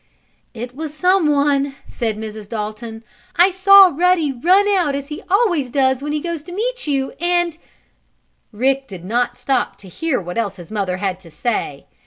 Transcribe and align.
"It 0.55 0.75
was 0.75 0.95
someone," 0.95 1.75
said 1.87 2.17
Mrs. 2.17 2.49
Dalton. 2.49 3.03
"I 3.35 3.51
saw 3.51 3.91
Ruddy 3.93 4.31
run 4.33 4.67
out 4.67 4.95
as 4.95 5.09
he 5.09 5.21
always 5.29 5.69
does 5.69 6.01
when 6.01 6.11
he 6.11 6.19
goes 6.19 6.41
to 6.41 6.51
meet 6.51 6.87
you, 6.87 7.11
and" 7.19 7.55
Rick 8.51 8.87
did 8.87 9.05
not 9.05 9.37
stop 9.37 9.75
to 9.75 9.87
hear 9.87 10.19
what 10.19 10.39
else 10.39 10.55
his 10.55 10.71
mother 10.71 10.97
had 10.97 11.19
to 11.19 11.29
say. 11.29 11.85